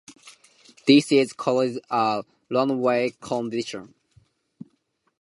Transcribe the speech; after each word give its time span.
This 0.87 1.11
is 1.11 1.31
called 1.31 1.77
a 1.91 2.23
runaway 2.49 3.11
condition. 3.21 3.93